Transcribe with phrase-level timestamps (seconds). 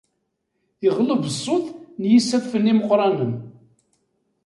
[0.87, 1.65] Iɣleb ṣṣut
[2.01, 3.33] n yisaffen imeqqranen.